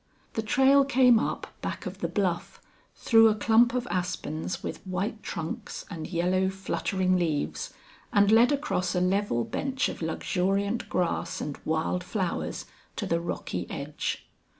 The 0.33 0.41
trail 0.41 0.83
came 0.83 1.19
up 1.19 1.45
back 1.61 1.85
of 1.85 1.99
the 1.99 2.07
bluff, 2.07 2.59
through 2.95 3.29
a 3.29 3.35
clump 3.35 3.75
of 3.75 3.87
aspens 3.91 4.63
with 4.63 4.81
white 4.83 5.21
trunks 5.21 5.85
and 5.91 6.07
yellow 6.07 6.49
fluttering 6.49 7.17
leaves, 7.17 7.71
and 8.11 8.31
led 8.31 8.51
across 8.51 8.95
a 8.95 8.99
level 8.99 9.43
bench 9.43 9.89
of 9.89 10.01
luxuriant 10.01 10.89
grass 10.89 11.39
and 11.39 11.59
wild 11.65 12.03
flowers 12.03 12.65
to 12.95 13.05
the 13.05 13.19
rocky 13.19 13.69
edge. 13.69 14.27